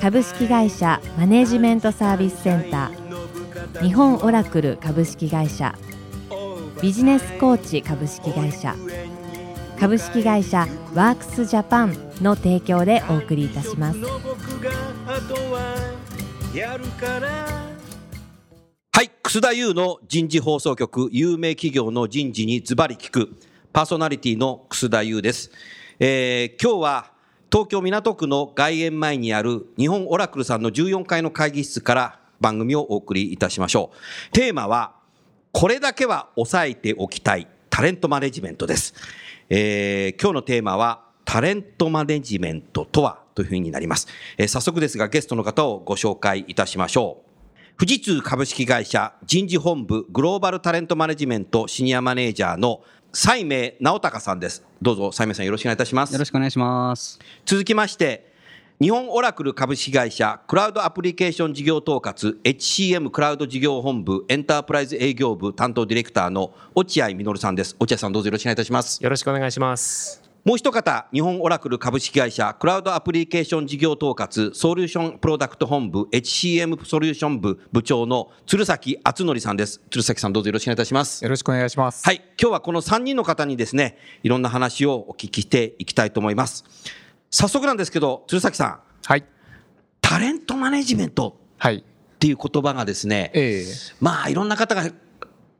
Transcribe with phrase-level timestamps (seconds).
[0.00, 3.82] 株式会社マネジメントサービスセンター。
[3.82, 5.74] 日本オラクル株式会社。
[6.80, 8.74] ビジネスコーチ株式会社。
[9.78, 13.98] 株式会社ワークスジャパンの提供でお送りいたします。
[18.92, 21.08] はい楠田優の人事放送局。
[21.12, 23.36] 有名企業の人事にズバリ聞く。
[23.76, 25.50] パーソナリティの楠田優です、
[25.98, 27.15] えー、今日は
[27.52, 33.90] 東京港区の外苑前にある日本オラクルさんの14階の会議室から番組をお送りいたしましょ
[34.28, 34.32] う。
[34.32, 34.94] テーマは、
[35.52, 38.94] これだけは押さえておきたいタレントマネジメントです。
[39.48, 44.08] えー、今日のテーマは、タレントマネジメントとはというふうになります。
[44.38, 47.26] えー、早速ですがゲストの方をご紹介いたしましょう。
[47.78, 52.80] 富士通株式会社人事本部グローバルタレントマネジメントシニアマネージャーの
[53.12, 54.64] 西明直隆さんです。
[54.80, 56.12] どうぞ西明さんよろしくお願いいたします。
[56.12, 57.18] よろしくお願いします。
[57.44, 58.32] 続きまして、
[58.80, 67.74] 日本オラクル株式会社クラウドアプリケーション事業統括 HCM クラウド事業本部エンタープライズ営業部担当ディレクターの落合実さんです。
[67.78, 69.02] 落合さんどうぞよろしくお願いいたします。
[69.02, 70.25] よろしくお願いします。
[70.46, 79.80] もう一方、日本オラクル株式会社クラウドアプリケーション事業統括ソリューションプロダクト本部 HCM ソリューション部部長の鶴崎敦則さんです。
[79.90, 81.24] 鶴崎さんどうぞよろしくお願いいたします。
[81.24, 82.04] よろしくお願いします。
[82.04, 82.22] はい。
[82.40, 86.64] 今日はこの3人の方にですね、いろんな話をお聞きしていきたいと思います。
[87.28, 88.80] 早速なんですけど、鶴崎さん。
[89.04, 89.24] はい。
[90.00, 91.40] タレントマネジメント。
[91.58, 91.78] はい。
[91.78, 94.88] っていう言葉がですね、えー、まあいろんな方が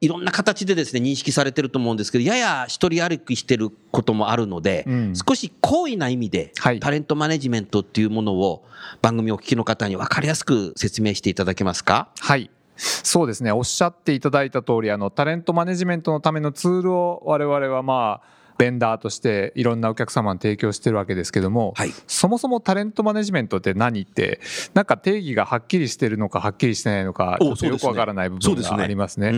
[0.01, 8.65] いろんな形でですね認識されてると思うんですけどやや一人歩きしてることもあるので、うん、少し好意な意味で、はい、タレントマネジメントっていうものを
[9.01, 12.09] 番組お聞きの方に分かりやすく説明していただけますか？
[12.21, 12.51] はい。
[12.77, 13.53] そうですね。
[13.53, 24.41] おっしゃっていただいた通りあのタレントマネジメントのためのツールを我々はまあベンダーとしていろんなお客様に提供してるわけですけども、はい、そもそもタレントマネジメントって何って
[24.75, 29.33] なんか定義がはっきりしてるのかはっきりしてないのかよくわからない部分がありますね。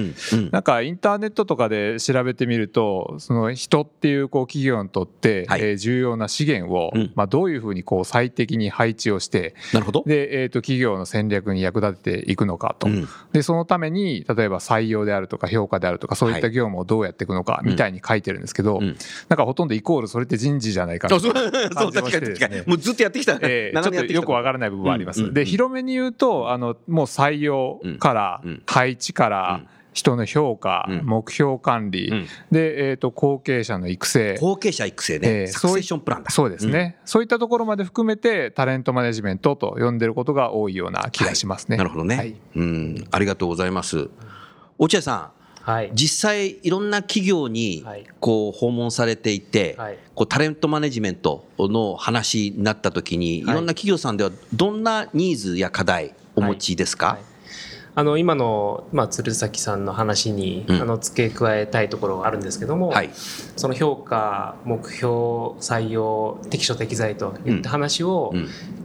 [0.50, 10.02] なんかインターネットとかで調べてみるとその人っていうこう企業にとって、はい、えー、重要な資源を、うん、まあ、どういうふうにこう最適に配置をしてなるほど。
[10.06, 18.96] で、えー、と企業の戦略に役立てていくのかと、うん、でそのために例えば採用であるとか評価であるとかそういった業務をどうやっていくのかみたいに書いてるんですけど、うん、
[19.28, 21.50] なんかほとんどイコールそれって人事じゃないかなそう確
[21.92, 22.62] かに確かに。
[22.66, 29.62] もうずっとやってきた、えー、ちょっとよくわからない部分はあります、で広めに言うとあのもう採用から、配置から、
[29.98, 34.38] 人の評価、うん、目標管理、うん、で、えーと、後継者の育成。
[34.38, 36.30] 後継者育成ね、えー、サクセッションプランだ。
[36.30, 43.04] そうですね、うん、そういったところまで含めてタレントマネジメントと呼んでることが多いような気がしますね、はい、なるほどね、はい、うん。
[43.10, 44.08] ありがとうございます。
[44.78, 47.84] 落合さんはい、実際いろんな企業に
[48.20, 57.18] こう訪問されていて、はい、こうタレントマネジメントの話になった時に、い、ろんな企業さんではどんなニーズや課題お持ちですか、
[57.98, 65.08] あの今の、まあ、鶴崎さんの話に、うん、あの付け加えたいところがあるんですけども、はい、その評価目標
[65.58, 68.32] 採用適所適材といった話を、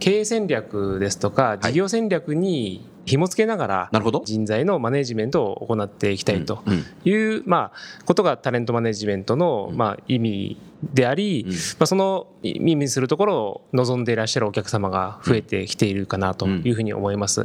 [0.00, 3.90] 経営戦略ですとか事業戦略に紐付けながら
[4.24, 6.62] 人材のマネジメントを行っていきたいと
[7.04, 10.56] いう、まあ、ことがタレントマネジメントの、まあ、意味
[10.92, 11.46] であり、
[11.78, 17.44] まあ、その意味するところを望んでいらっしゃるお客様が増えてきているかなというふうに思います。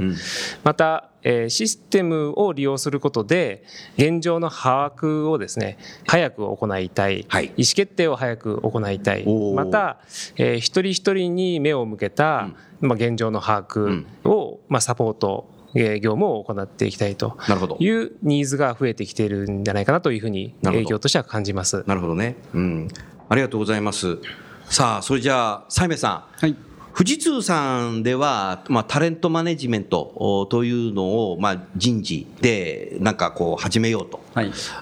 [0.64, 3.64] また、えー、システムを利用することで
[3.98, 5.78] 現状の把握をですね
[6.08, 9.26] 早く行いたい、はい、意思決定を早く行いたい。
[9.54, 10.00] また、
[10.38, 12.50] えー、一人一人に目を向けた、
[12.82, 17.38] まあ、現状の把握を、まあ、サポート業務を行っていきたいと
[17.80, 21.84] いうニーズが増えてきているんじゃないかなというふうに営業としては感じます。
[21.86, 22.88] なるほどね、うん、
[23.30, 24.18] ありがとうございます。
[24.66, 26.56] さあそれじゃあ西明さん、はい、
[26.96, 34.20] 富士通さんでは、まあ、タレントマネジメントというのを、まあ、人事でなんかこう始めようと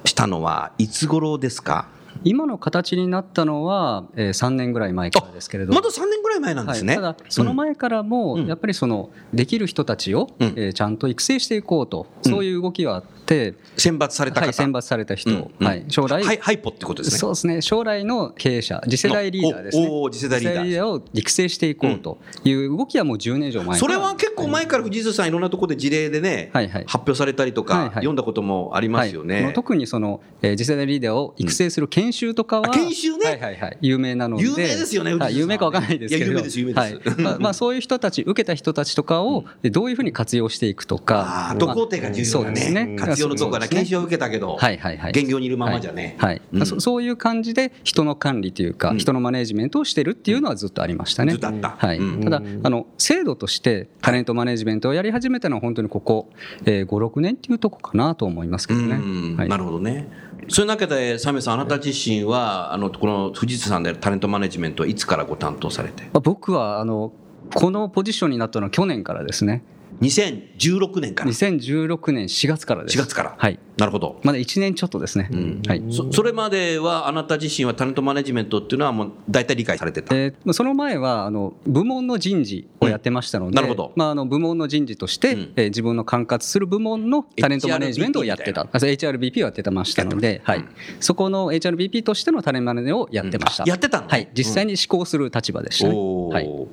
[0.03, 1.87] したのはいつ頃ですか、
[2.23, 17.19] 今の形になったのは、えー、3年ぐらい前からですけれどまだ3年ぐらい前なんですね、はい、ただその前からもやっぱりそのできる人たちを、えー、ちゃんと育成していこうと、そういう動きがあって選抜されたはい、選抜された人、はい、将来ハイポってことですね。
[17.19, 17.61] そうですね。
[17.61, 19.87] 将来の経営者次世代リーダーですね。
[20.11, 20.87] 次世代リーダー。
[20.87, 34.43] を育成していこうという動きはもう10年以上前それは結構前から藤津さんいろんなところで事例でね、はいはい、発表されたりとか、読んだこともありますよね、特にその、えー、次世代リーダーを育成する研修とかは、研修ね、はいはいはい、有名なので。
[34.43, 36.31] 有名ですよね、はい、有名かわからないですけど。
[36.31, 37.21] 有名です有名です、はい。
[37.21, 46.65] まあ、まあそういう人たち受けた人たちとかをどういうふうに活用していくとか、あど工程が重要だね,、ね活用のとこから研修を受けたけど、はいはいはい、現業にいるままじゃね、はいはい。
[46.65, 51.99] そそういう感じで人の管理というか、人のマネジメントをしてるっていうのはずっとありましたね、ずっとあった、はい。
[52.23, 56.29] ただあの制度としてタレントマネジメントをやり始めたのは本当にここ、
[56.65, 60.07] えー、56年っていうとこかなと思いますけどね、なるほどね。
[60.49, 66.09] そういう中で、サメさん、あなた自身は、あのこの富士通さんでタレントマネジメントはいつからご担当されて？
[66.13, 67.11] 僕はあの
[67.53, 69.63] このポジションになったのは去年からですね。
[70.01, 71.31] 2016年から。
[71.31, 72.97] 2016年4月からです。
[72.97, 73.35] 4月から。
[73.37, 73.59] はい。
[73.77, 74.19] なるほど。
[74.23, 75.83] まだ1年ちょっとですね、うん、はい。
[75.91, 88.63] そ、それまではあなた自身はタレントマネジメントっていうのはもう大体理解されてた、えー、その前はあの部門の人事をやってましたので、うん、なるほど、まあ、あの部門の人事として、うん、えー、自分の管轄する部門のタレントマネジメントをやってた。
[88.63, 90.65] HRBP をやってましたので、はい、
[90.99, 96.67] そこの HRBP としてのタレントマネをやってました、やってたの、はい、実際に施行する立場でしたね、はい、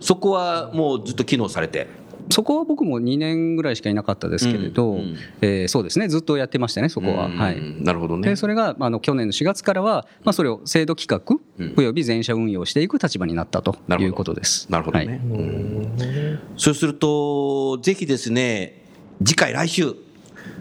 [0.00, 2.03] そこはもうずっと機能されて？
[2.34, 6.08] そこは僕も2年ぐらいしかいなかったですけれど、うんうん、えー、そうですね。
[6.08, 8.28] ずっとやってましたねそこは、はい、なるほどね。
[8.30, 14.66] でそれがあの去年の4月からは、まあ、それを制度企画および全社運用していく立場になったということです。
[14.68, 14.98] なるほど。
[14.98, 18.82] ね、はい、そうするとぜひですね
[19.24, 19.94] 次回来週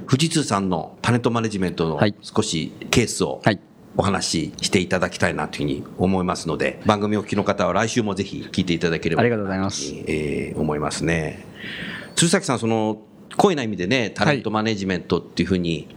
[0.08, 3.60] 富士通さんのタレントマネジメントの少しケースを、はい
[3.96, 9.94] お話ししていただきたいなというふうに思いますので、番組お聞きの方は来週もぜひ聞いていただければありがとうございます。
[10.08, 11.46] えー、思いますね。
[12.16, 13.02] 鶴崎さん、その、
[13.38, 15.88] 濃いな意味でね、タレントマネジメントっていうふうに、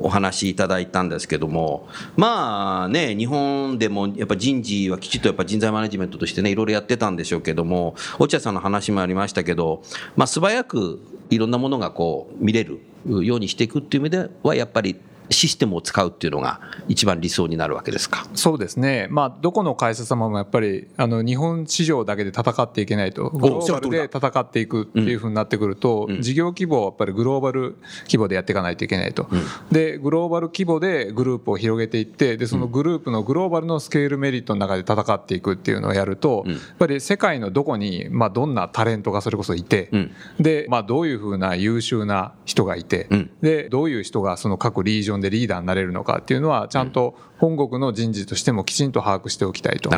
[0.00, 9.82] お話しいただいたんですけども、まあね、日本でもやっぱ人事はきちっとやっぱ人材マネジメントとしてね、いろいろやってたんでしょうけども、落合さんの話もありましたけど、
[10.16, 14.96] まあ素早くいろんなものがこう見れるようにしていくっていう意味では、やっぱり
[15.30, 18.26] システムを使うっていうのが一番理想になるわけですか？
[18.34, 39.90] そうですね、まあ、どこの会社様もやっぱりあの日本市場だけで戦っていけないと、グローバルで戦っていくっていうふうになってくると、うん、事業規模をやっぱりグローバル規模でやっていかないといけないと、うん、でグローバル規模でグループを広げていって、でそのグループのグローバルのスケールメリットの中で戦っていくっていうのをやると、やっぱり世界のどこに、まあ、どんなタレントがそれこそいて、
[40.38, 43.08] でまあ、どういうふうな優秀な人がいて、
[43.40, 49.90] でどういう人がその各リージョンでリーダーになれるのかっていうのはちゃんと本国の人事としてもきちんと把握しておきたいと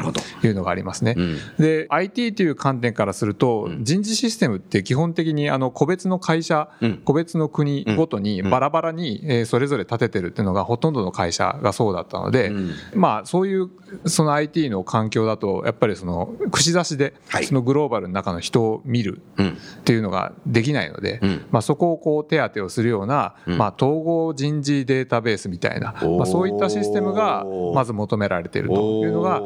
[0.42, 1.14] いうのがありますね。
[1.16, 13.70] うん、で IT という観点からすると人事システムって基本的にあの個別の会社、うん、個別の国ごとにバラバラにそれぞれ立ててるっていうのがほとんどの会社がそうだったので、うん、まあそういう
[14.06, 17.14] その IT の環境だとやっぱりその串刺しで
[17.44, 21.20] そのグローバルの中の人を見るっていうのができないので、
[21.50, 27.44] まあそこをこう手当てをするような、まあ統合人事データベースみたいな、まあそういったシステムが
[27.74, 29.42] まず求められているというのが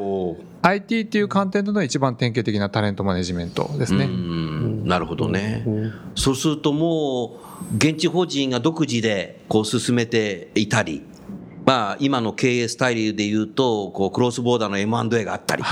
[0.63, 4.09] IT っていう観点での一番典型的なタレントマネジメントですね。
[4.85, 5.65] なるほどね。
[6.15, 7.39] そうするとも
[7.73, 11.03] う現地法人が独自でこう進めていたり、
[11.65, 15.63] まあ今の経営スタイルでいうとこうクロスボーダーの M&A があったり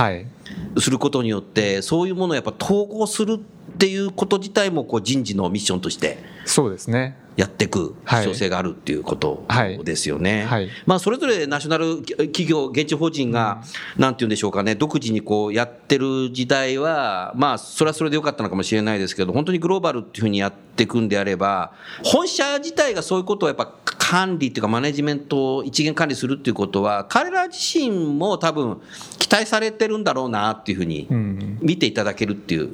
[0.79, 3.39] することによってそういうものをやっぱ統合するっ
[3.79, 7.69] ていうこと自体もこう人事のミッションとしてそうですねやってい。
[7.69, 9.47] く必要性があるっていうこと
[9.85, 10.45] ですよね。
[10.45, 10.63] はい。
[10.65, 13.63] はい、まあ、それぞれナショナル企業、現地法人が、
[13.97, 28.81] なんていうんでしょうかね、独自にこうやってる時代は、まあ、それはそれでよかったのかもしれないですけど、本当にグローバルっていうふうにやっていくんであれば、本社自体がそういうことをやっぱ管理っていうか、マネジメントを一元管理するっていうことは、彼ら自身も多分、
[29.19, 31.07] 期待されてるんだろうなっていうふうに
[31.61, 32.71] 見ていただけるっていう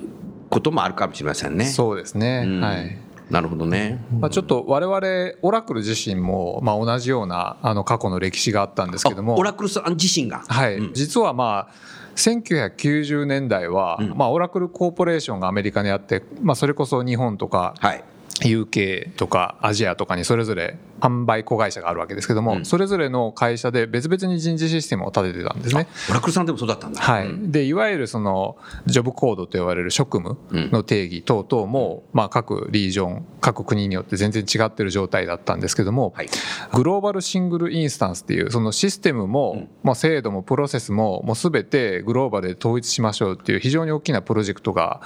[0.49, 1.64] こともあるかもしれませんね。
[1.64, 2.97] そうですね、うん、はい
[3.31, 9.37] なるほどね、まあ、ちょっと我々オラクル自身もまあ同じようなあの過去の歴史があったんですけども。
[9.37, 10.45] オラクルさん自身が？
[10.47, 11.75] はい、うん、実はまあ
[12.16, 18.04] 1990年代は、うん、まあ、オラクルコーポレーションがアメリカにあって、まあ、それこそ日本とか、はい。
[18.40, 25.86] UK とかアジアとかにそれぞれ販売子会社があるわけですけども、うん、それぞれの会社で別々に人事システムを立ててたんですね。
[26.10, 27.00] オラクルさんでもそうだったんだ。
[27.00, 27.28] はい。
[27.42, 30.38] で、いわゆるそのジョブコードと呼ばれる職務
[30.70, 36.28] の定義等々も、まあ各リージョン、各国によって全然違ってる状態だったんですけども、はい、
[36.72, 45.00] グローバルシングルインスタンスっていうそのシステムも、まあ制度もプロセスももうすべてグローバルで統一しましょうっていう非常に大きなプロジェクトが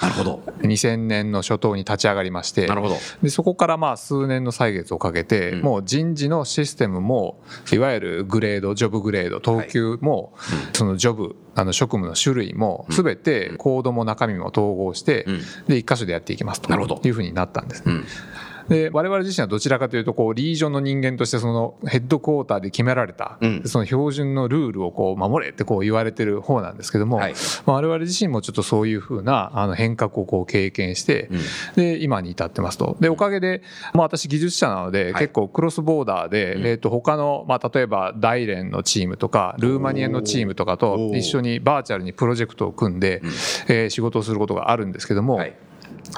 [0.63, 2.97] 2000年の初頭に立ち上がりまして、なるほど。
[3.23, 7.41] でそこからまあ数年の歳月をかけて、もう人事のシステムも
[7.73, 10.35] いわゆるグレードジョブグレード等級も、
[10.73, 15.27] そのジョブあの職務の種類も全てコードも中身も統合して、
[15.67, 16.73] で一箇所でやっていきますと
[17.05, 18.03] いうふうになったんですね。
[18.69, 27.35] で我々自身はどちらかというとこうリージョンの人間としてそのヘッドクォーターで決められた、うん、その標準のルールをこう守れってこう言われてる方なんですけども、はい、
[27.67, 31.39] まあ、我々自身もちょっとそういうふうなあの変革をこう経験して、うん、
[31.77, 32.97] で今に至ってますと。
[33.01, 33.63] でおかげで、
[33.95, 43.23] まあ、私技術者なので、結構クロスボーダーで、えー、と他の、まあ、例えば大連のチームとかルーマニアのチームとかと一緒にバーチャルにプロジェクトを組んで、
[43.69, 45.55] えー、仕事をすることがあるんですけども、はい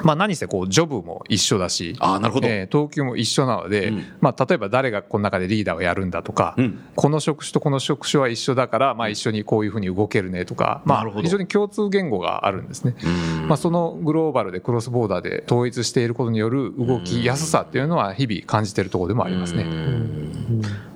[0.03, 12.95] まあ、何せこうジョブも一緒だしあなるほど、えー、等級も一緒なので、うん、まあ、例えば誰がこの中でリーダーをやるんだとか、うん、この職種とこの職種は一緒だから、まあ、一緒にこういうふうに動けるねとか、まあ、非常に共通言語があるんですね、
[13.47, 19.65] まあ、そのグローバルでクロスボーダーで統一していることによる動きやすさっていうのは日々感じているところでもありますね。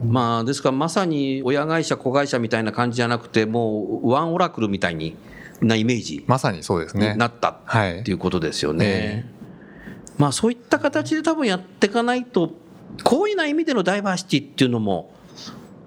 [0.04, 5.16] まあ、ですからまさに親会社子会社みたいな感じじゃなくてもうワンオラクルみたいに
[5.62, 8.86] なイメージまさにそうですねなったっていうことですよね。
[8.86, 9.36] はいえー
[10.18, 12.54] まあそういった形で多分やっていかないと、
[13.04, 15.14] こういうな意味でのダイバーシティっていうのも、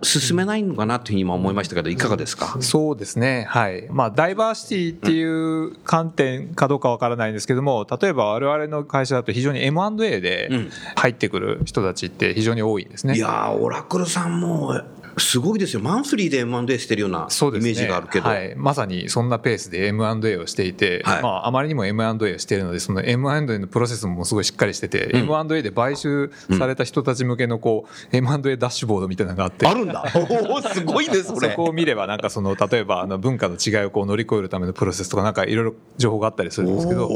[0.02, 2.58] 進めないのかなというふうに今思いましたけど、いかがですか？
[2.60, 3.88] そうですね、はい。
[3.88, 10.50] まあ、ダイバーシティっていう観点かどうかわからないんですけども、例えば我々の会社だと非常に M&A で
[10.96, 13.16] 入ってくる人たちって非常に多いんですね。
[13.16, 14.78] いやオラクルさんも
[15.16, 30.04] すごいですよ、マンスリーで M&A してるようなイメージがあるけど、ねはい、まさにそんなペースで M&A をしていて、はい、まあ、あまりにも M&A をしているので、その M&A のプロセスもすごいしっかりしてて、うん、M&A で買収された人たち向けのこう、うん、M&A ダッシュボードみたいなのがあって、あるんだ、
[30.50, 37.10] おすごいですそこを見れば、なんかその例えばあの文化の違いをこう乗り越えるためのプロセスとか、なんかいろいろ情報があったりするんですけど、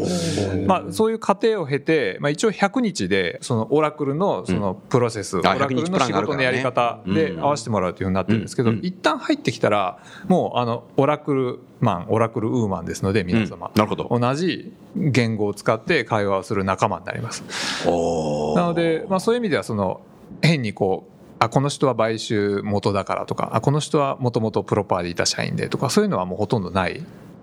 [0.67, 14.09] まあ、そういう過程を経て、まあ、一応100日で、そのオラクルのそのプロセス、うん、オラクルの仕事のやり方で合わせてもらうというふうになってるんですけど、一旦入ってきたらもうあのオラクルマンオラクルウーマンですので皆様、うん、なるほど。
[14.11, 17.43] 同じ言語を使って会話をする仲間になります。
[18.55, 20.01] なので、まあ、そういう意味ではその
[20.43, 27.03] 変にこうあこの人は買収元だからとかあこの人はもともとプロパーでいた社員でとかそういうのはもうほとんどない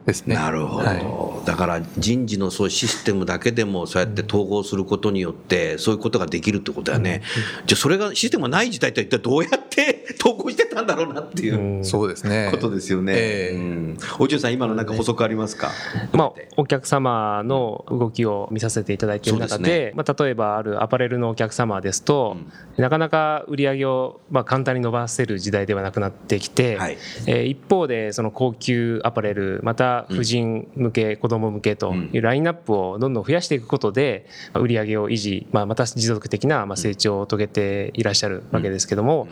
[0.10, 0.36] ですね。
[0.36, 7.22] なるほど、はい、だから人事のそういうシステムだけでもそうやって統合することによってそういうことができるってことだよね。
[7.62, 12.50] うん、じゃあそれがシステムがない時代って一体どうやって 統合してたんだろうなっていう、うん、そうですね。
[12.52, 13.14] ことですよね。
[13.16, 15.70] えー、うん、お嬢さん今のなんか補足ありますか？
[16.14, 22.38] まあお客様の動きを見させていただいている中で、でね、まあ例えばあるアパレルのお客様ですと、
[22.78, 26.98] なかなか売り上げをまあ簡単に伸ばせる時代ではなくなってきて、はい、
[27.28, 39.28] えー、一方でその高級アパレルまた婦人向け子ども向けというラインナップをどんどん増やしていくことで売り上げを維持、まあ、また持続的な成長を遂げていらっしゃるわけですけども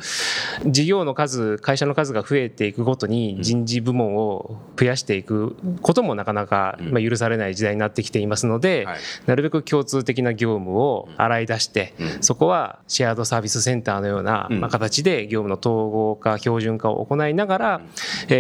[0.66, 8.88] 事業の数会社の数が増えていくごとに人事部門を増やしていくこともなかなか許されない時代になってきていますので
[9.26, 17.82] なるべく共通的な業務を洗い出してそこはシェアードサービスセンターのような形で業務の統合化標準化を行いながら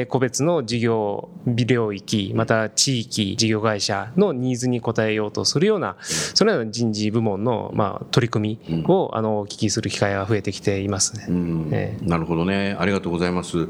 [0.09, 11.25] 個別の事業微領域また地域事業会社のニーズに応えようとするようなそのような人事部門のまあ取り組みをあのお聞きする機会が増えてきていますね。
[11.71, 12.75] えー、なるほどね。
[12.79, 13.67] ありがとうございます。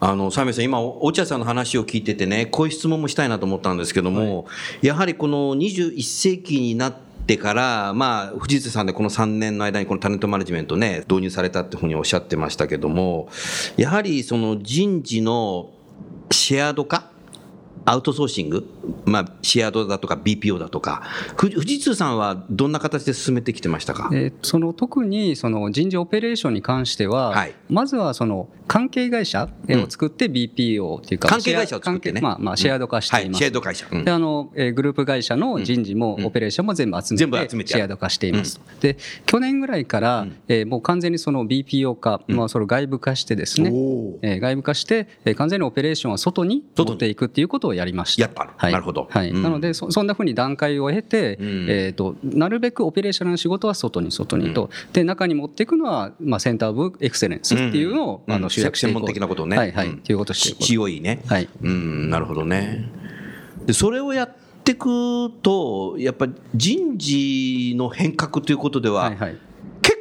[0.00, 4.50] あのサメさん今落合さんの話を聞いててねこういう質問もしたいなと思ったんですけども、は
[4.82, 6.94] い、やはりこの21世紀になっ
[7.26, 13.28] てから、まあ、藤津さんでこの3年の間にこのタレントマネジメントね、導入されたっていうふうにおっしゃってましたけども、
[13.76, 15.70] やはりその人事の
[16.30, 17.13] シェアド化
[17.84, 18.66] アウトソーシング、
[19.04, 21.02] まあ、シェアドだとか BPO だとか、
[21.36, 32.20] 富士通さんはどんな形で進めてきてましたか、えー、その特にその人事オペレーションに関しては、はい、まずはその関係会社を作って BPO っていうか、関係会社を作ってね。
[32.20, 33.38] まあ、まあ、シェアド化しています。
[33.38, 33.86] シェアド会社。
[33.86, 37.14] で、あの、えグループ会社の人事もオペレーションも全部集
[37.56, 38.60] めて、シェアド化しています。
[38.80, 43.70] で、去年ぐらいから、えもう完全にその BPO 化、まあ、それ外部化してですね、
[44.22, 48.22] え外部化して、え完全にオペレーションは外に持っていくっていうことをやりました。
[48.22, 48.52] やった。
[48.56, 48.72] はい。
[48.72, 59.00] なるほど、はい、なのでそんなふうに段階を経て、えーと、なるべくオペレーショナルの仕事は外に外にと、で中に持っていくのは、まあ、センター・オブ・エクセレンスっていうのを、あの集約していこう。
[59.00, 59.90] 専門的なことね、はいはい。
[59.90, 62.10] っていうことしていこう COE ね、はい、うん。
[62.10, 62.88] なるほどね。
[63.66, 69.36] でそれをやっていくとやっぱり人事の変革ということでは、はいはい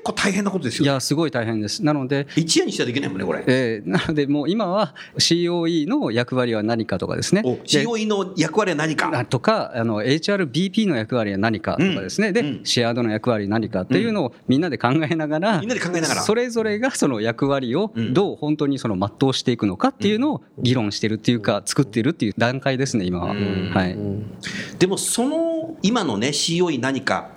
[0.03, 1.83] 構大変なことですよ、いや、すごい大変です。
[1.83, 3.43] なので、一夜にしちゃできないもんね、これ。
[3.47, 7.41] えー、なので、もう今は COE の役割は何かとかですね。
[7.41, 9.25] COE の役割は何か。
[9.25, 23.27] とか、あの HRBP の役割は何かとかですね、うん、で、うん、シェアードの役割何かっていうのをみんなで考えながら、みんなで考えながら、それぞれがその役割をどう本当にその全うしていくのかっていうのを議論してるっていうか、作ってるっていう段階ですね、今は。
[23.27, 23.97] はい、
[24.79, 27.29] でも、その今のね、COE 何か、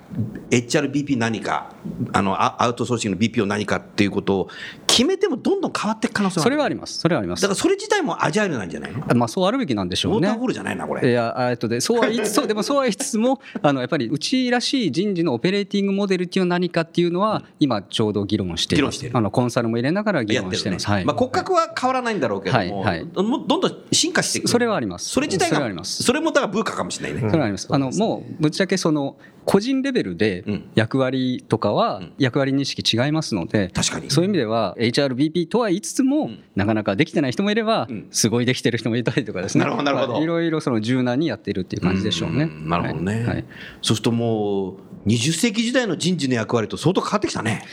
[0.49, 1.71] HRBP 何か、
[2.13, 4.49] あのアウトソーシングの BP を何かっていうことを
[4.87, 6.97] 決めてもどんどん変わっていく可能性はそれはあります。
[6.99, 7.41] それはあります。
[7.41, 8.91] だからそれ自体もアジャイルなんじゃない？
[8.93, 10.27] のまあそうあるべきなんでしょうね。
[10.27, 11.09] ウォーターフォールじゃないな、これ。
[11.09, 19.09] いや、えっとで、そうは言いつつ、 でもそうは言いつつも、あの、やっぱりうちらしい人事のオペレーティングモデルっていうのは何かっていうのは、今ちょうど議論しています。
[19.11, 20.87] あの、コンサルも入れながら議論してます。
[20.87, 21.05] ね、はい。
[21.05, 24.47] まあ骨格は変わらないんだろうけども、はい、はい、どんどん進化していく。
[24.47, 25.09] それはあります。
[25.09, 27.29] それ自体が、そそれもだからブーカかもしれないね。
[27.29, 27.67] それはあります。
[27.69, 30.43] あの、もう、ぶっちゃけその、個人レベルで
[30.75, 34.11] 役割とかは役割認識違いますので、確かに。
[34.11, 40.25] そういう意味では HRBP とは言いつつも、なかなかできてない人もいれば、すごいできてる人もいたりとかですね、なるほどい。
[40.25, 42.49] ろいろその柔軟にやっているっていう感じでしょうね。
[42.65, 43.45] なるほどね、はい、
[43.81, 47.63] そうするともう20世紀時代の人事の役割と相当変わってきたね。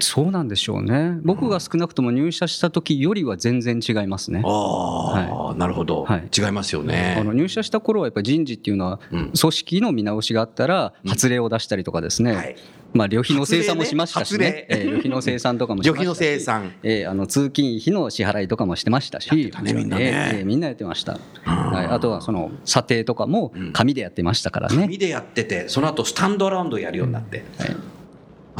[0.00, 1.18] そうなんでしょうね。
[1.22, 4.42] 僕が少なくとも入社した時よりは全然違いますね。
[4.44, 7.16] ああ、はい、なるほど、はい、違いますよね。
[7.18, 12.32] あの入社した頃はやっぱり人事っていうのは、組織の見直しがあったら発令を出したりとかですね。
[12.32, 12.56] うんはい。
[12.92, 27.44] まあ、旅費の生産もしましたしね、えー、旅費の生産とかもしましたし、旅費の生産、えー、あの通勤費の支払いとかもしてましたし、ね、みんなね、えー、みんなやってました、はい、あとはその査定とかも紙でやってましたからね、紙でやってて、その後スタンドアラウンドやるようになって。
[27.58, 27.76] はい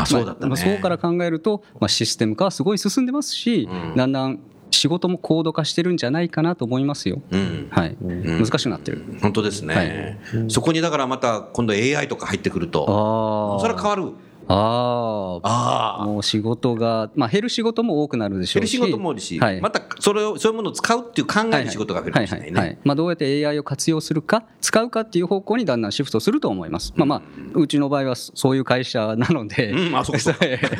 [0.02, 4.40] あそうだった、ね、まあ、そうから考えると、まあ、システム化はすごい進んでますし、うん、だんだん
[4.70, 7.20] 仕事も高度化してるんじゃないかなと思いますよ。
[7.30, 9.04] うん、はい、うん、難しくなってる。
[9.20, 14.12] 本当ですね、はい、そこにだからまた今度 AI とか入ってくると、それは変わる。
[14.52, 18.76] ああもう仕事が、まあ、減る仕事も多くなるでしょうし。
[18.76, 27.22] 減る仕事もあるし、はい、またそれをそういうものを使うっていう考える仕事が増えるかもしれないねどうやって AI を活用するか使うかっていう方向にだんだんシフトすると思います、まあまあ
[27.54, 30.34] うちの場合はそういう会社なので、うん、あそうそう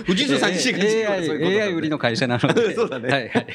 [0.07, 2.75] 藤井 さん自身が AI, AI 売りの会社なので。
[2.81, 3.47] そうだね、はいはい、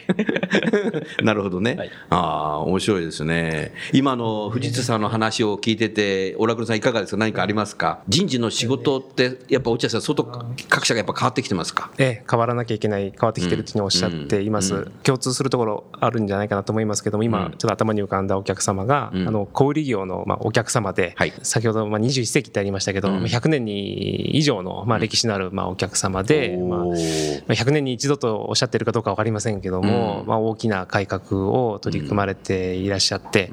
[1.24, 3.74] なるほどね、はい、ああ面白いですね。
[3.94, 7.18] 今の藤津さんの話を聞いててオラクルさんいかがですか？
[7.18, 8.00] 何かありますか？
[8.08, 10.24] 人事の仕事ってやっぱ落合さん外
[10.70, 11.90] 各社がやっぱ変わってきてますか？
[11.98, 33.50] ええ変わらなきゃいけない変わってきてるというふうにおっしゃっています、うんうん、共通するところあるんじゃないかなと思いますけども今ちょっと頭に浮かんだお客様が、あの小売業のまあお客様で、はい、先ほどまあ21世紀ってありましたけど、うん、100年に以上のまあ歴史のあるまあお客様で、まあ、100年に一度とおっしゃってるかどうか分かりませんけども、まあ、大きな改革を取り組まれていらっしゃって、やっ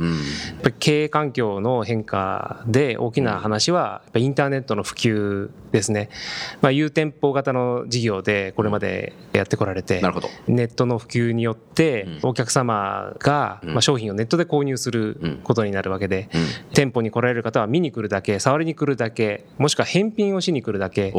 [0.63, 6.11] ぱり経営環境の変化で大きな話はやっぱインターネットの普及ですね、
[6.61, 10.01] まあ、有店舗型の事業でこれまでやってこられて、
[10.47, 16.29] ネットの普及によってお客様がまあ商品をネットで購入することになるわけで、
[16.75, 21.13] 店舗に来られる方は見に来るだけ触りに来るだけもしくは返品をしに来るだけ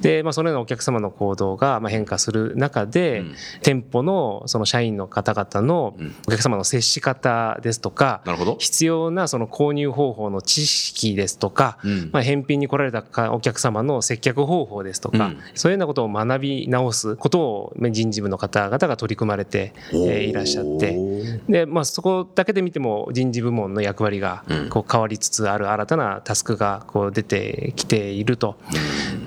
[0.00, 3.24] で、まあ、そのようなお客様の行動がまあ変化する中で、
[3.62, 8.22] 店舗のその社員の方々のお客様の接し方ですとか
[8.58, 11.78] 必要なその購入方法の知識ですとか、
[12.12, 28.56] まあ、返品に来られたお客様の接客方法ですとか、そういうようなことを学び直すことを人事部の方々が取り組まれていらっしゃってで、まあ、そこだけで見ても人事部門の役割がこう変わりつつある新たなタスクがこう出てきていると。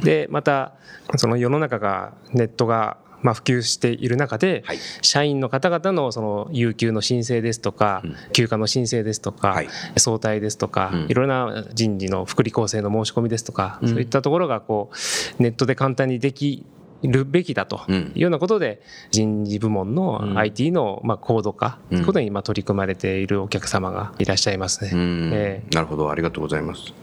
[0.04, 0.74] でまた
[1.16, 4.64] その世の中がネットがまあ、普及している中で、
[5.02, 8.04] 社員の方々のその有給の申請ですとか、
[8.34, 9.62] 休暇の申請ですとか、
[9.98, 14.92] 早退ですとか、いろんな人事の福利厚生の申し込みですとか、そういったところがこ
[15.40, 16.66] うネットで簡単にでき
[17.04, 24.92] るべきだというようなことで人事部門の IT のまあ高度化ということに今取り組まれているお客様がいらっしゃいますね。
[24.94, 26.10] えー、なるほど。
[26.10, 26.94] ありがとうございます。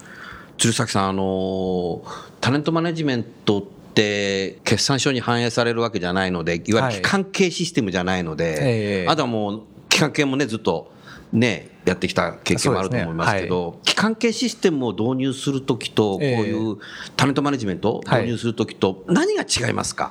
[0.58, 2.04] 鶴崎さんあの
[2.40, 10.92] タレントマネジメントって決算書に反映されるわけじゃないのでいわゆる期間系システムじゃないので、はい、あとはもう期間系もねずっと
[11.32, 16.78] ねやってきた経験もあると思いますけど、ねはい、期間系システムを導入するときとこういう
[17.16, 20.10] タレントマネジメントを導入するときと何が違いますか、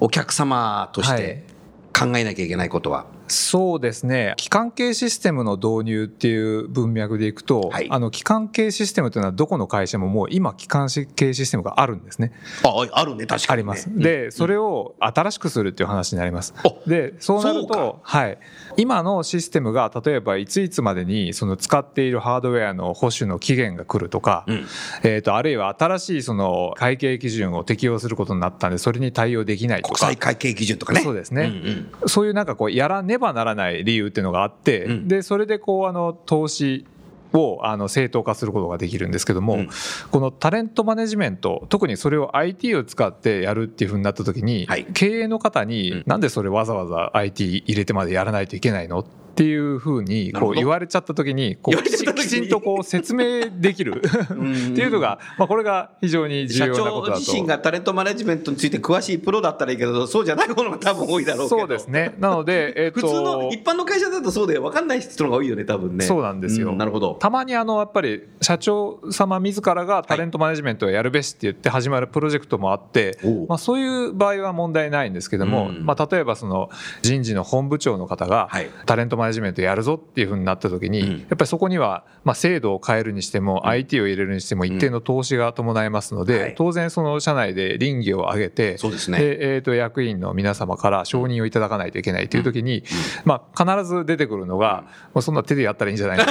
[0.00, 1.44] お客様として
[1.92, 3.06] 考えなきゃいけないことは。
[3.30, 4.34] そうですね。
[4.36, 12.32] 機関系システムの導入っていう文脈でいくと、はい、あの機関系システムというのはどこの会社ももう今機関系システムがあるんですね。
[12.64, 13.26] ああるね。
[13.26, 13.98] 確かに、ね、あります。
[13.98, 16.54] で、それを新しくするっていう話になります。
[16.86, 18.38] でそうなるとはい。
[18.76, 24.66] 今のシステムが例えばいついつまでにその使っているハードウェアの保守の期限が来るとか、うん、
[25.02, 29.94] えーと、あるいは新しいその会計基準を適用することになったんでそれに対応できないとか。
[29.94, 31.00] 国際会計基準とかね。
[31.00, 36.86] そうですね、うんうん、そういうなんかこうやらねばならない理由っていうのがあって、うん、でそれでこうあの投資
[37.32, 39.68] をあの正当化することができるんですけども、うん、
[40.10, 49.04] このタレントマネジメント特にそれを IT を使ってやるっていうふうになった時に、はい、経営の方に、なんでそれわざわざ IT 入れてまでやらないといけないのっ
[49.40, 54.00] ていうふうにこう言われちゃった時にこうきちんとこう説明できる。
[54.00, 54.36] って
[54.82, 57.20] いうのが、まあ、これが非常に重要なことだと。
[57.20, 61.60] 社長自身がタレントマネジメントについて詳しいプロだったらいいけどそうじゃないものが多分多いだろうけど。
[61.60, 62.14] そうですね。
[62.18, 66.04] なので、 えー、普通の一般の会社だとそうで分かんない人のが多いよね多分ね。
[66.04, 67.14] そうなんですよ、なるほど。
[67.14, 76.68] たまにあのやっぱり社長様自らがタレントマネジメントをやるべしって言って始まるプロジェクトもあって、まあ、そういう場合は問題ないんですけども、まあ、例えばその
[77.00, 78.50] 人事の本部長の方が
[78.86, 79.29] タレントマネジメント
[79.62, 89.18] やるぞっていうふうになった時に、やっぱりそこには、まあ、制度を変えるにしても、IT を入れるにしても一定の投資が伴いますので、当然その社内で倫理を上げてそうですね。
[89.18, 92.84] で、えー、と役員の皆様から承認をいただかないといけないという時に、
[93.24, 96.26] まあ、必ず出てくるのが、もうそんな手でやったらいいんじゃないか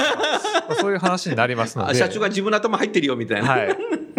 [0.68, 1.94] とそういう話になりますので。
[1.94, 3.48] 社長が自分の頭入ってるよみたいな。
[3.48, 3.76] はい。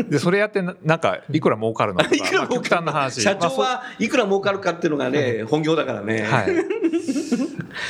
[0.09, 3.21] でそれやってなんかいくら儲かるのとか極端な話。
[3.21, 6.47] 社長はいくら儲かるかっていうのがね、本業だからね、はい、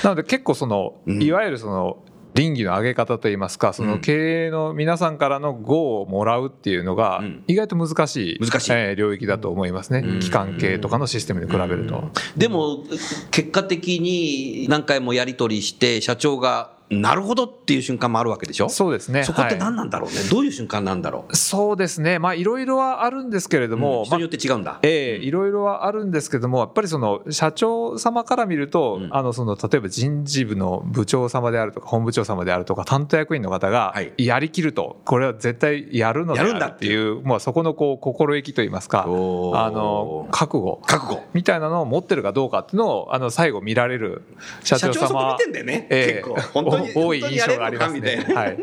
[0.04, 8.72] なので結構そのいわゆるその倫理の上げ方といいますかその経営の皆さんからの GO をもらうっていうのが意外と難しい,、難しい。
[8.74, 10.20] え領域だと思いますね。
[10.22, 12.10] 機関系とかのシステムに比べると。
[12.38, 12.84] でも
[13.32, 18.70] 結果的に何回もやり取りして社長がなるほどっていう瞬間もあるわけでしょ？
[18.70, 19.24] そうですね。
[19.24, 21.36] そこって何なんだろうね、はい、どういう瞬間なんだろう？
[21.36, 22.20] そうですね。
[22.20, 40.82] まあいろいろはあるんですけれども、うん、人によって違うんだ、まええいろいろはあるんですけどもやっぱりその社長様から見ると、うん、あのその例えば人事部の部長様であるとか本部長様であるとか担当役員の方がやりきると、はい、これは絶対やるのであるっていうまあそこのこう心意気といいますかあの覚悟。
[40.86, 41.24] 覚悟。
[41.34, 44.24] みたいなのを持ってるかどうかっていうのをあの最後見られる
[44.64, 44.94] 社長様。
[44.94, 46.62] 社長見てんだよね、えー、結構。
[46.62, 48.26] 本当に多い印象がありますね。
[48.34, 48.58] はい。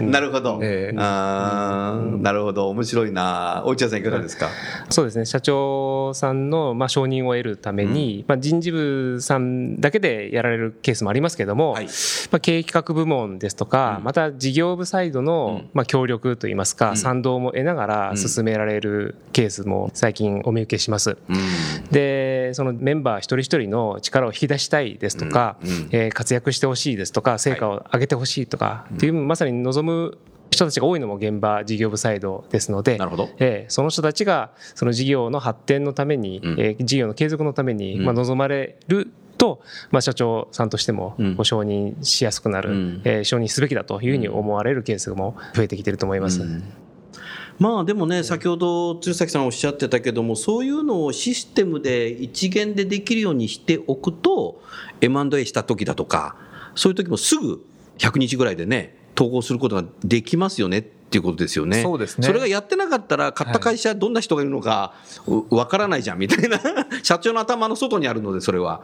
[0.00, 0.58] なるほど。
[0.62, 2.68] えー、あなるほど。
[2.68, 3.62] 面白いな。
[3.66, 4.48] 落合さんいかがですか？
[4.90, 5.24] そうですね。
[5.24, 11.90] 社長さんのまあ承認を得るために、うん、まあ人事部さんだけでやられるケースもありますけども、はい、ま
[12.36, 21.16] あ経営企画部門ですとか、うん、また事業部サイドのまあ協力といいますか、うん、賛同も得ながら進められるケースも最近お見受けします。
[21.90, 25.56] で、そのメンバー一人一人の力を引き出したいですとか、
[25.90, 30.18] えー、活躍してほしいですとか、成果を上げてほしいとかっていう、まさに望む
[30.50, 32.98] 人たちが多いのも現場事業部サイドですので、
[33.38, 46.42] えー、その人たちがその事業の発展のために、うん、えー、事業の継続のために、まあ、望まれると、まあ、社長さんとしてもご承認しやすくなる、うん、えー、承認すべきだというふうに思われるケースも増えてきていると思います。
[46.42, 46.62] うん。
[47.58, 54.60] まあでもね、先ほど鶴崎さんおっしゃってたけども、そういうのをシステムで一元でできるようにしておくと、
[55.00, 56.36] M&A した時だとか、
[56.74, 57.64] そういう時もすぐ
[57.98, 60.84] 100日ぐらいでね、投稿することができますよねっ
[61.14, 61.80] ていうことですよね。
[61.80, 62.26] そうですね。
[62.26, 64.94] それがやってなかったら、買った会社、どんな人がいるのか
[65.50, 66.58] わからないじゃんみたいな、
[67.04, 68.82] 社長の頭の外にあるので、それは。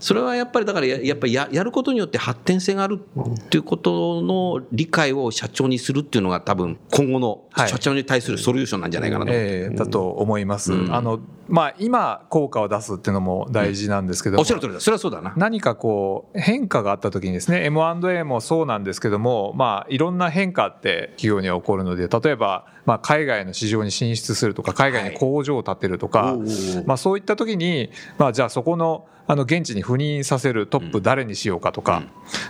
[0.00, 10.72] それはやっぱりだからやっぱりややることによって発展性があるっていうことの理解を社長にするっていうのが多分今後の社長に対するソリューションなんじゃないかなと、はい、えー、だと思います。
[10.72, 14.80] うん、あのまあ、今効果を出すっていうのも大事なんですけども、おっしゃる通りだ。
[14.80, 15.32] それはそうだな。
[15.36, 26.38] 何かこう変化があった時にですね M&A もそうなんですけども、まあ、いろんな変化って企業には起こるので例えば、まあ、海外の市場に進出するとか海外に工場を建てるとか、はい、
[26.86, 32.02] まあ、そういった時に、まあ、じゃあそこのあの現地に赴任させるトップ誰にしようかとか、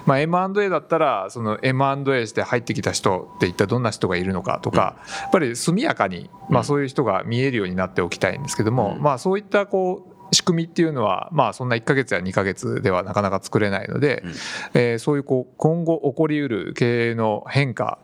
[0.07, 14.31] まあ、M&A だったらその M&A して入ってきた人って一体どんな人がいるのかとかやっぱり速やかに、まあ、そういう人が見えるようになっておきたいんですけども、まあ、そういったこう仕組みっていうのは、まあ、そんな1か月や2か月ではなかなか作れないので、うん、
[14.75, 17.99] えー、そういうこう今後起こりうる経営の変化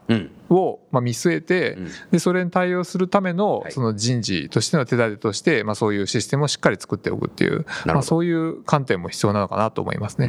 [0.54, 10.28] を、まあ、見据えて、うん、でそれに対応するためのその人事としての手立てとして、まあ、そういうシステムをしっかり作っておくっていう、まあ、そういう観点も必要なのかなと思いますね。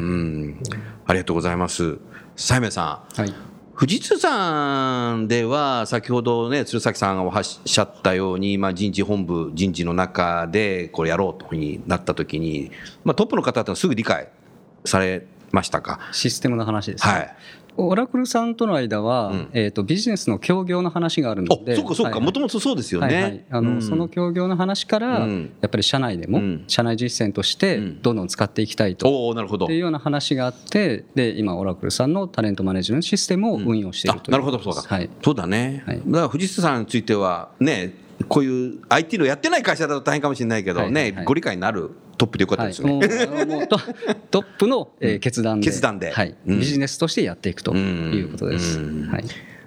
[1.06, 1.98] ありがとうございます。
[2.36, 3.34] 西明さん、はい。
[3.78, 12.70] 富士通さんでは、先ほどね、鶴崎さんがおっしゃったように、まあ、人事本部、人事の中でこれやろうというふうになったときに、
[13.04, 14.28] まあ、トップの方ってすぐ理解
[14.86, 16.00] されましたか？
[16.12, 17.36] システムの話です、ね、はい
[17.76, 22.20] オラクルさんとの間は、うん、えーと、ビジネスの協業の話があるのでそうかそうか。
[22.20, 29.66] もともとそうですよね、はいはい、あの、うん、その協業の話から、うん、やっぱり社内でも、社内実践としてどんどん使っていきたいと、おなるほど。
[29.66, 34.58] っていうような話があってで今オラクルさんのタレントマネジメントシステムを運用しているという、なるほど。
[34.58, 42.98] そうだ、はい、そうだね、はい、だから藤津さんについてはねこういう IT のやってない会社だと大変かもしれないけどね、ご理解になるトップでよかったですね。
[42.98, 43.76] はい、もうト
[44.40, 48.78] ップの、えー、決断で決断で、はい、ビジネスとしてやっていくということです。
[48.78, 49.24] はい。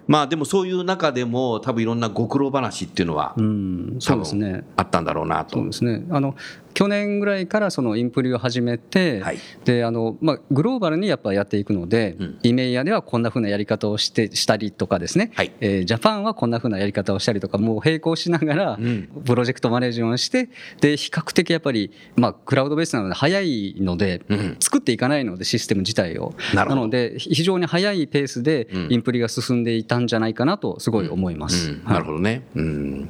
[0.08, 4.64] まあでもそういう中でも多分いろんなご苦労話っていうのは、うん、そうですね。
[4.76, 5.58] あったんだろうなと。
[5.58, 6.04] そうですね。
[6.10, 6.36] あの
[6.74, 18.80] 去年ぐらいからそのインプリを始めて、はい、であのまあ、グローバルにやっぱやっていくので、うん、イメイヤではこんなふうなやり方をしてしたりとかですね、はい、えー、ジャパンはこんなふうなやり方をしたりとかもう並行しながら、
[19.26, 20.50] プロジェクトマネージメントして
[20.82, 26.34] で比較的やっぱり、まあ、クラウドベースなので早いので、うん、作っていかないのでシステム自体を。
[26.54, 31.78] なので非常に早いペースでインプリが進んでいたんじゃないかなとすごい思います。
[31.86, 33.10] なるほどね、うん。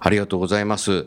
[0.00, 1.06] ありがとうございます。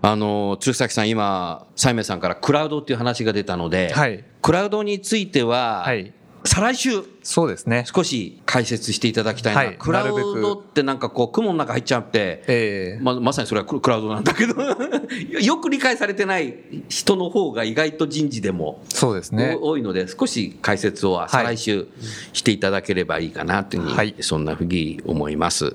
[0.00, 6.12] あの鶴崎さん、今、西明さんからクラウドっていう話が出たので、はい、クラウドについては、はい、
[6.44, 7.84] 再来週、そうですね。
[7.92, 9.60] 少し解説していただきたいな。
[9.60, 14.54] はい、クラウドってなんかこう、雲の中入っちゃって、えーま、まさにそれはクラウドなんだけど
[15.40, 16.54] よく理解されてない
[16.88, 19.58] 人の方が意外と人事でもそうですね。
[19.60, 21.88] 多いので、少し解説を再来週
[22.32, 25.74] していただければいいかなというふうに、はい、そんなふうに思います。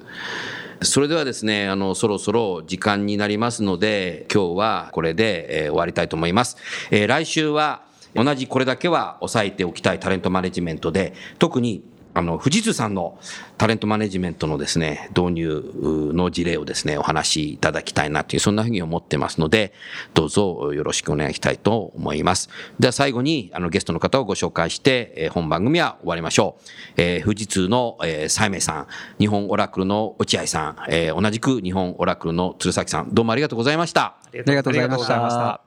[0.84, 6.58] それではですね、あの、そろそろ時間になりますので、今日はこれで、えー、終わりたいと思います。
[6.92, 7.84] えー、来週は、
[8.16, 13.18] 同じこれだけは押さえておきたいタレントマネジメントで、特にあの、富士通さんの
[13.58, 19.74] タレントマネジメントのですね、導入の事例をですね、お話しいただきたいなという、そんなふうに思ってますので、
[20.14, 22.50] どうぞよろしくお願いしたいと思います。
[22.80, 26.70] では最後に、あの、ゲストの方をご紹介して、えー、本番組は終わりましょう。
[26.98, 28.88] えー、富士通の、えー、西明さん、
[29.20, 34.02] 日本オラクルの落合さん、えー、同じく日本オラクルの鶴崎さん、どうもありがとうございました。
[34.02, 35.62] ありがとうございました。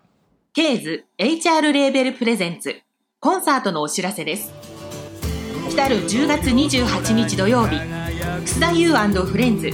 [0.53, 2.81] ケーズ HR レーベルプレゼンツ、
[3.21, 4.53] コンサートのお知らせです。
[5.75, 7.81] 来る10月28日土曜日。
[8.45, 9.71] 楠田優フレンズ。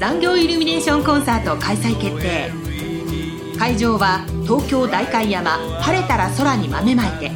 [0.00, 2.50] 残業イルミネーションコンサート開催決定。
[3.58, 5.50] 会場は東京代官山
[5.82, 7.30] 晴れたら空に豆まいて。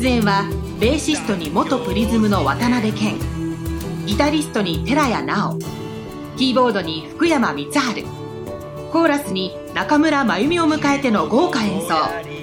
[0.00, 0.44] 出演は
[0.78, 3.18] ベーシストに元プリズムの渡辺謙。
[4.06, 5.58] ギタリストに寺谷直。
[6.36, 8.04] キーボードに福山光晴。
[8.92, 12.35] コーラスに中村真由美を迎えての豪華演奏。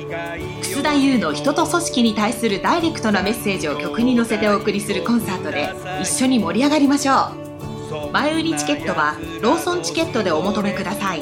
[0.61, 5.69] 楠田優の人と組織に対するダイレクトなメッセージを曲に乗せてお送りするコンサートで
[6.01, 8.11] 一緒に盛り上がりましょう。
[8.11, 11.21] 前売りチケットはローソンチケットでお求めください、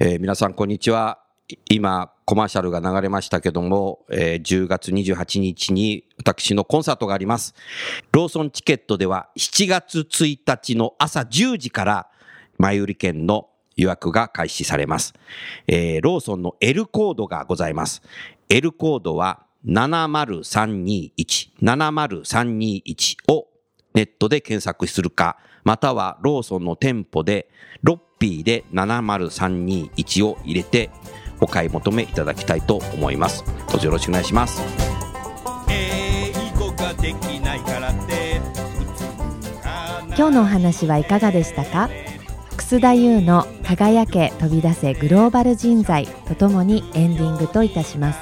[0.00, 1.20] えー、皆さんこんにちは。
[1.68, 7.54] 今コマーシャルが流れましたけども、えー、10月28日に私のコンサートがあります。
[8.12, 12.08] ローソンチケットでは7月1日の朝10時から
[12.58, 15.14] 前売り券の予約が開始されます。
[15.66, 18.02] えー、ローソンの L コードがございます。
[18.48, 23.46] L コードは70321、70321を
[23.94, 27.48] ネットで検索するか、またはローソンの店舗で
[27.82, 30.90] ロッピーで70321を入れて
[31.40, 33.44] お買い求めいただきたいと思います。
[33.70, 34.62] どうぞよろしくお願いします。
[40.16, 41.88] 今日のお話はいかがでしたか？
[42.56, 48.18] 楠田優の輝け飛び出せグローバル人材とともにエンディングといたします。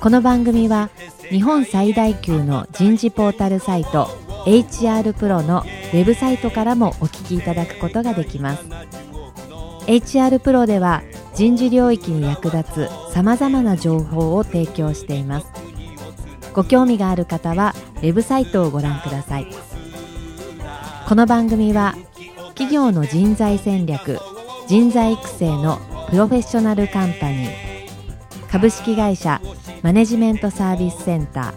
[0.00, 0.90] この番組は
[1.30, 4.06] 日本最大級の人事ポータルサイト
[4.44, 8.64] HR プロのウェブサイトからもお聞きいただくことができます。
[9.86, 11.02] HR プロでは
[11.34, 15.46] 人事領域に役立つさまざまな情報を提供しています。
[16.52, 19.46] ご興味がある方はウェブサイトをご覧ください。
[21.08, 21.94] この番組は
[22.56, 24.18] 企業の人材戦略
[24.66, 27.50] 人材育成のプロフェッショナルカンパニー
[28.50, 29.42] 株式会社
[29.82, 31.52] マネジメントサービスセンタ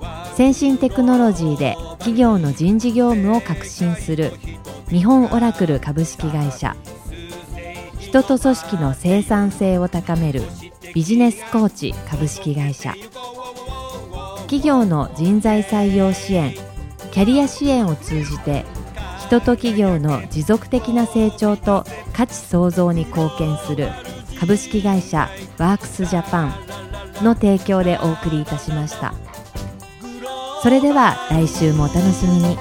[0.00, 0.34] ー。
[0.36, 4.32] 先進テクノロジーで企業の人事業務を革新する
[4.90, 6.76] 日本オラクル株式会社。
[7.98, 10.42] 人と組織の生産性を高める
[10.94, 12.94] ビジネスコーチ株式会社。
[14.42, 16.54] 企業の人材採用支援
[17.10, 18.64] キャリア支援を通じて
[19.26, 23.88] 人と企業の持続的な成長と価値創造に貢献する
[24.38, 26.54] 株式会社ワークスジャパン
[27.24, 29.14] の提供でお送りいたしました。
[30.62, 32.56] それでは来週もお楽しみに、